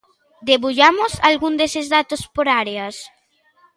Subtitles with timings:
[0.49, 2.95] Debullamos algún deses datos por áreas.